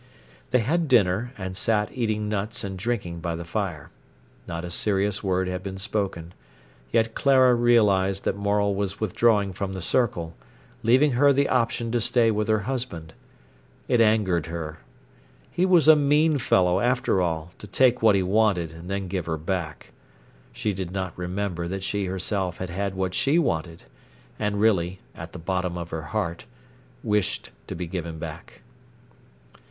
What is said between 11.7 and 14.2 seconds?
to stay with her husband. It